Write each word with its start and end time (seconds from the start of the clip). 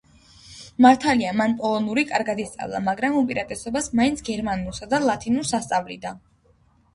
მართალია 0.85 1.33
მან 1.41 1.51
პოლონური 1.59 2.03
კარგად 2.11 2.41
ისწავლა, 2.43 2.81
მაგრამ 2.87 3.19
უპირატესობას 3.19 3.91
მაინც 4.01 4.25
გერმანულსა 4.31 4.89
და 4.95 5.03
ლათინურს 5.05 5.55
ასწავლიდა. 5.61 6.17